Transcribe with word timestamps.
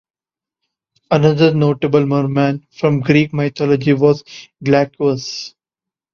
Another 1.11 1.53
notable 1.53 2.07
merman 2.07 2.65
from 2.71 3.01
Greek 3.01 3.33
mythology 3.35 3.93
was 3.93 4.23
Glaucus. 4.63 5.53